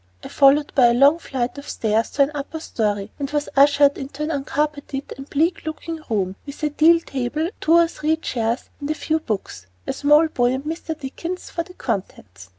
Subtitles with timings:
[0.23, 3.99] I followed by a long flight of stairs to an upper story, and was ushered
[3.99, 8.71] into an uncarpeted and bleak looking room, with a deal table, two or three chairs
[8.79, 10.99] and a few books, a small boy and Mr.
[10.99, 12.49] Dickens for the contents.